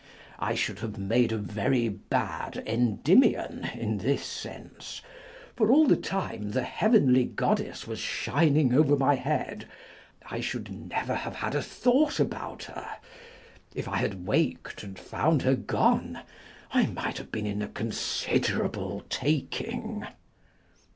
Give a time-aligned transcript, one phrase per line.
[0.39, 5.03] I should have made a very bad Endymion, in this sense;
[5.55, 9.67] for all the time the heavenly Goddess was shining over my head,
[10.25, 12.97] I should never have had a thought about her.
[13.75, 16.21] If I had waked and found her gone,
[16.71, 20.07] I might have been in a considerable talcing.